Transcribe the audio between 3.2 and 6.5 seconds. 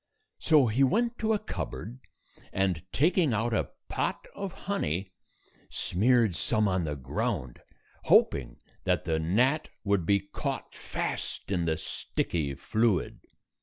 out a pot of honey, smeared